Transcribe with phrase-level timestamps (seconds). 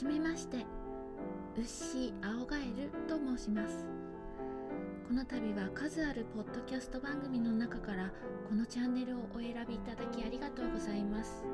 [0.00, 0.64] じめまして。
[1.58, 3.84] ウッシー青ガエルと申します。
[5.06, 8.10] この度は数あるポッドキャスト番組の中から
[8.48, 11.44] このチャンネルをお選びいただきありがとうございます。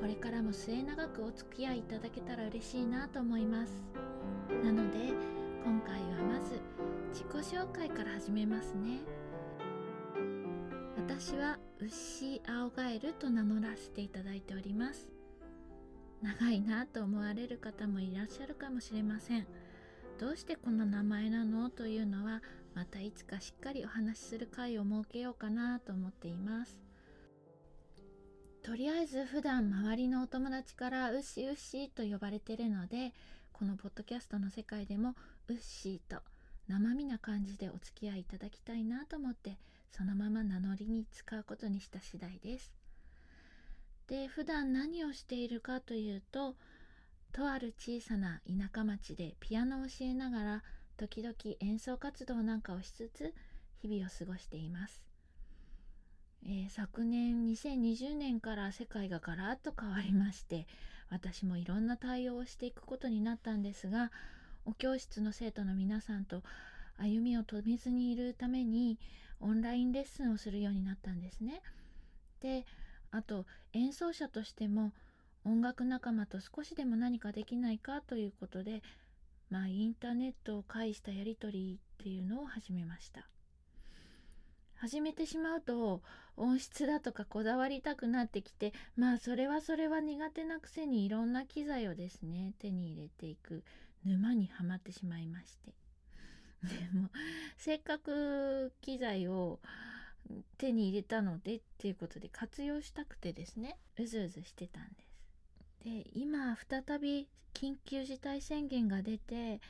[0.00, 3.84] これからも末永くお付き合いいただけたら嬉しいなと思います。
[4.64, 5.12] なので
[5.64, 6.60] 今回はまず
[7.12, 8.98] 自己紹介から始めますね。
[10.96, 15.13] 私はウッシー青ガエルと名乗らせていただいております。
[16.24, 19.46] 長いなと思われる方もいらっしゃるかもしれません。
[20.18, 22.40] どうしてこの名前なのというのは
[22.74, 26.80] またいつかしっかりお話しする回を設けようかなと思っています。
[28.62, 33.12] とりあえず普段周りのお友達からウッシーウッシーと呼ばれてるので
[33.52, 35.14] このポッドキャストの世界でも
[35.48, 36.22] ウッシーと
[36.68, 39.58] 生身な感じでお付き合いいただきたいなと思って
[39.90, 42.83] そのまま名乗りに使うことにした次第です。
[44.08, 46.54] で普段何をしているかというと
[47.32, 50.62] とある小さな田舎町でピアノを教えながら
[50.96, 53.34] 時々演奏活動なんかをしつつ
[53.82, 55.02] 日々を過ごしています、
[56.46, 60.66] えー、昨年2020年から世界がガラッと変わりまして
[61.10, 64.12] 私もいろんな対応をしていくことになったんですが
[64.64, 66.42] お教室の生徒の皆さんと
[66.98, 68.98] 歩みを止めずにいるために
[69.40, 71.60] オンラインレッスンをするようになったんですね。
[72.40, 72.64] で
[73.14, 74.92] あと演奏者としても
[75.44, 78.82] 音楽仲間と少しでも何かできないかということで
[79.50, 83.28] まあインターネットを介したやり取りっていうのを始めました。
[84.74, 86.02] 始めてしまうと
[86.36, 93.62] 音質だとかこだわりたくなってきてまあそれはそれは苦手なくせにいろんな機材をですね手に入れていく
[94.04, 95.72] 沼にはまってしまいまして。
[96.64, 97.10] でも
[97.58, 99.60] せっかく機材を
[100.58, 103.76] 手に入れたのでっていうことで活用したくてですね。
[103.98, 105.14] うずうずしてたんです。
[105.84, 109.60] で今再び緊急事態宣言が出て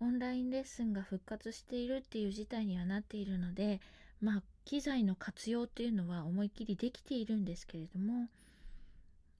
[0.00, 3.80] オンラインレッスンが復活しているっていう事態にはなっているので
[4.20, 8.28] まあ機材の活用っていうのは思いっきりできているんですけれども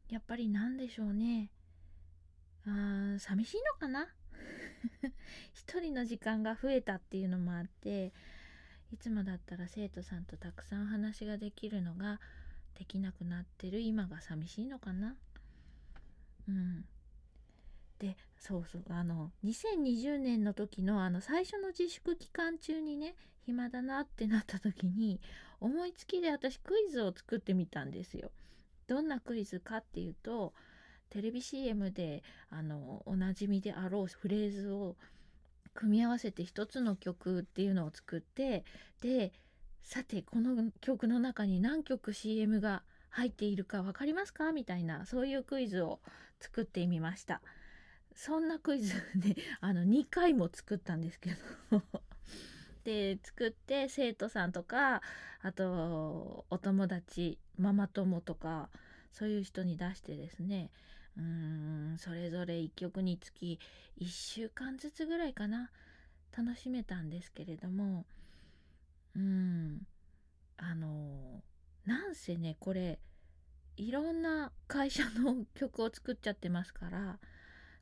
[0.09, 1.51] やっぱり何でしょうね。
[2.65, 4.06] あー寂しいのかな？
[5.53, 8.12] 一人の時間が増えたっていうのもあって
[8.97, 12.19] いつもだったら生徒さんとたくさんお話ができるのが
[12.79, 15.15] できなくなってる今が寂しいのかな？
[16.49, 16.87] うん
[17.99, 25.21] でそうそうあの2020年の時のあの最初の自粛期間中にね暇だなってなった時に
[25.61, 28.31] 思いつきで私クイズを作ってみたんですよ。
[28.87, 30.55] どんなクイズかっていうと
[31.11, 34.97] テレビ CM であのおなじみであろうフレーズを
[35.76, 38.64] 組み合わせて一つの曲っていうのを作って
[39.03, 39.32] で
[39.82, 44.53] さてこの曲の中に何曲 CM が入っているか分かりますか？
[44.53, 46.00] みたいなそういうクイズを
[46.41, 47.41] 作ってみました。
[48.14, 51.31] そんなクイズね あの2回も作ったんですけ
[51.70, 51.82] ど。
[52.84, 55.03] で作って生徒さんとか
[55.41, 58.70] あとお友達ママ友とか
[59.10, 60.70] そういう人に出してですね。
[61.21, 63.59] ーんそれぞれ1曲につき
[64.00, 65.71] 1週間ずつぐらいかな
[66.37, 68.04] 楽しめたんですけれども
[69.16, 69.87] うん
[70.59, 71.43] あの
[71.84, 72.99] なんせねこれ
[73.76, 77.19] いろんな会社の曲を作っちゃってますから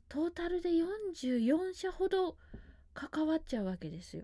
[0.09, 2.35] トータルで44社ほど
[2.93, 4.23] 関わっちゃうわけですよ。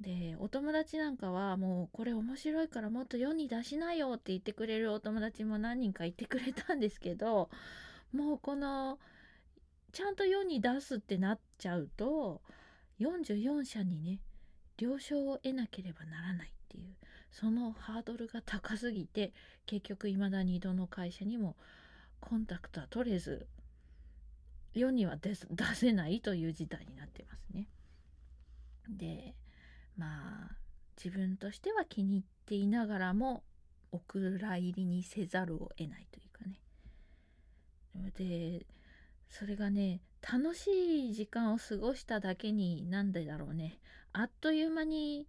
[0.00, 7.50] でお友達なんかはもうこれ面白いからもっと世に出しなよって言ってくれるお友達も何人かいてくれたんですけど
[8.12, 8.98] もうこの
[9.92, 12.40] ちゃんと世に出すってなっちゃうと
[13.00, 14.20] 44社にね
[14.78, 16.94] 了承を得なければならないっていう
[17.30, 19.32] そのハードルが高すぎて
[19.66, 21.56] 結局いまだにどの会社にも
[22.20, 23.46] コンタクトは取れず
[24.74, 25.34] 世には出
[25.74, 27.68] せないという事態になってますね。
[28.88, 29.34] で
[29.96, 30.56] まあ
[30.96, 33.42] 自分としては気に入っていながらも
[33.90, 36.31] お蔵入りにせざるを得ないという
[38.16, 38.66] で
[39.28, 43.78] それがね楽しい時間を過ごしただけになんでだろうね。
[44.12, 45.26] あっという間に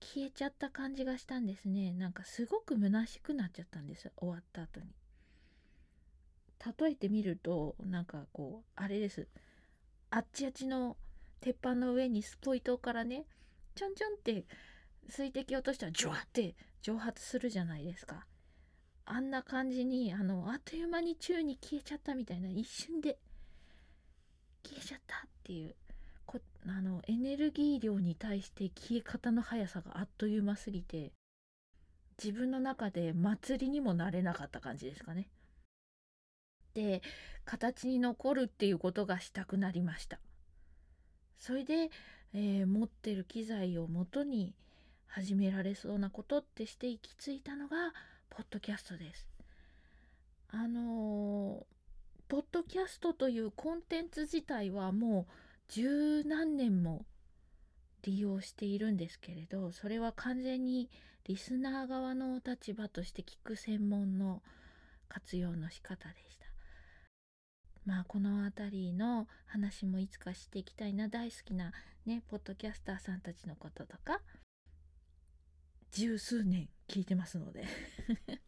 [0.00, 1.92] 消えちゃった感じがしたんですね。
[1.92, 4.86] なんかすごく虚しくなっちゃったんです終わった後に。
[6.80, 9.28] 例えてみるとなんかこうあれです。
[10.10, 10.96] あっちあっちの
[11.40, 13.24] 鉄板の上にスポイトからね
[13.74, 14.44] ちょんちょんって
[15.08, 18.26] 水滴落としたらジュワって蒸発するじゃないですか。
[19.04, 23.18] あんな感じにあのあっという間に宙に消えちゃったみたいな一瞬で
[24.64, 25.74] 消えちゃったっていう
[26.24, 31.12] こあのエネルギー量に対して消え方の速さがあっという間すぎて
[32.22, 35.28] 自分の中で祭りにもなれなかった感じですかね。
[36.70, 37.02] って
[37.44, 40.18] 形に残るっていうことがしたくなりました
[41.38, 41.90] それで、
[42.34, 44.54] えー、持ってる機材をもとに
[45.06, 47.92] 始められそうなことってして行き着いたのが
[48.34, 49.26] ポッドキャストです
[50.48, 51.64] あのー、
[52.28, 55.32] ポッドキャストというコンテンツ自体はもう
[55.68, 57.04] 十何年も
[58.02, 60.88] 利用しているんですけれどそれは完全に
[61.26, 64.42] リスナー側の立場として聞く専門の
[65.08, 66.46] 活用の仕方でした。
[67.84, 71.72] まあこの辺りの話もいつかしていきたいな大好きな
[72.06, 74.20] ねポッドキャスターさんたちのこととか
[75.92, 77.64] 十数年聞いてますので。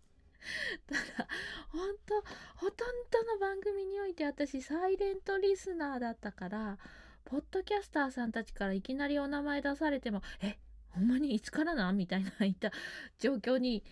[0.87, 1.29] ただ
[1.69, 2.21] 本当
[2.57, 6.79] ほとんどの番組において私サイレントリスナーだったから
[7.25, 10.59] ポッドキャスターさんたちからいきなりお名前出されてもえ
[10.91, 12.73] ほんまにいつからなみたいないった
[13.19, 13.83] 状況に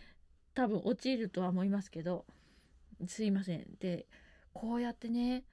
[0.55, 2.27] 多分陥るとは思いますけど
[3.07, 3.67] すいません。
[3.81, 4.07] で
[4.53, 5.45] こうやってね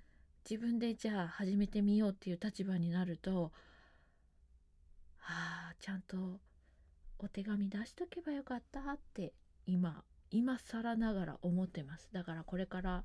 [0.49, 3.53] 自分でじゃあ始めてみようっていう立場になると
[5.21, 6.39] ああちゃんと
[7.19, 9.33] お手紙出しとけばよかったって
[9.65, 13.03] 今今更ながら思ってますだからこれから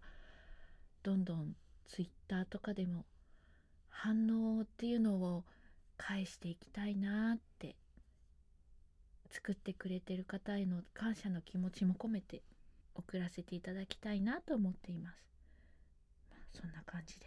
[1.02, 1.54] どんどん
[1.86, 3.04] ツイッターとかでも
[3.88, 5.44] 反応っていうのを
[5.96, 7.76] 返していきたいなって
[9.30, 12.42] 作ってくれてる方への感謝の気持ちも込めて
[12.94, 15.26] 送らせていただきたいなと思っています。
[16.30, 17.26] まあ、そんな感じで、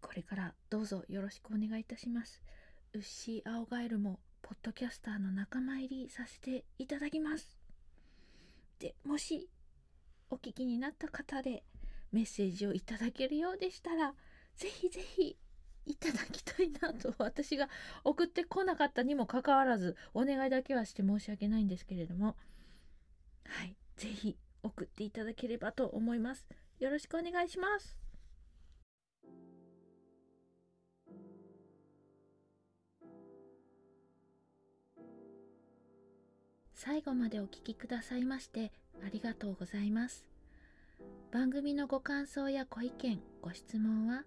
[0.00, 2.42] これからどうぞよろしくお願いいたします。
[2.92, 7.56] ウッシー青ガエルもポッドキャスターの仲間入りさせていただきます。
[8.78, 9.48] でもし
[10.28, 11.64] お聞きになった方で
[12.12, 14.12] メッセージをいただけるようでしたら
[14.54, 15.38] ぜひぜひ
[15.86, 17.70] いただきたいなと私が
[18.04, 22.36] 送ってこなかったにもかかわらずお願いだけはして申し訳ないんですけれども。
[23.46, 26.46] はいぜひ送っていただければと思います。
[26.80, 28.03] よろしくお願いします。
[36.84, 38.70] 最後までお聴きくださいまして
[39.02, 40.26] ありがとうございます。
[41.32, 44.24] 番組のご感想やご意見ご質問は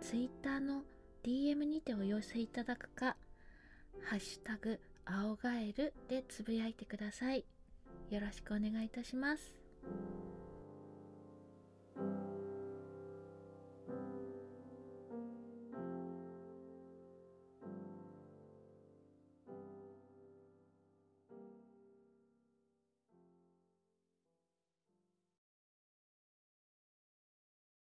[0.00, 0.82] Twitter の
[1.22, 3.16] DM にてお寄せいただくか
[4.08, 7.44] 「ハッシュタグ青ガエル」でつぶやいてください。
[8.08, 9.54] よろしくお願いいたします。